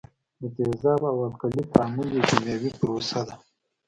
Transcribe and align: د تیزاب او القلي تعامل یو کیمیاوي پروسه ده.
د 0.41 0.43
تیزاب 0.55 1.01
او 1.11 1.17
القلي 1.29 1.63
تعامل 1.71 2.07
یو 2.15 2.25
کیمیاوي 2.29 2.69
پروسه 2.79 3.19
ده. 3.27 3.35